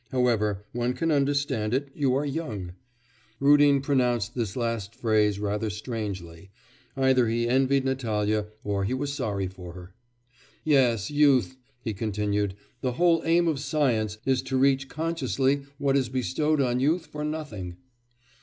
However, 0.11 0.65
one 0.71 0.93
can 0.93 1.11
understand 1.11 1.75
it; 1.75 1.89
you 1.93 2.15
are 2.15 2.25
young.' 2.25 2.73
Rudin 3.39 3.81
pronounced 3.81 4.33
this 4.33 4.55
last 4.55 4.95
phrase 4.95 5.37
rather 5.39 5.69
strangely; 5.69 6.49
either 6.97 7.27
he 7.27 7.47
envied 7.47 7.85
Natalya 7.85 8.47
or 8.63 8.83
he 8.83 8.95
was 8.95 9.13
sorry 9.13 9.45
for 9.47 9.73
her. 9.73 9.93
'Yes! 10.63 11.11
youth!' 11.11 11.55
he 11.83 11.93
continued, 11.93 12.55
'the 12.81 12.93
whole 12.93 13.21
aim 13.25 13.47
of 13.47 13.59
science 13.59 14.17
is 14.25 14.41
to 14.41 14.57
reach 14.57 14.89
consciously 14.89 15.65
what 15.77 15.95
is 15.95 16.09
bestowed 16.09 16.59
on 16.59 16.79
youth 16.79 17.05
for 17.05 17.23
nothing. 17.23 17.77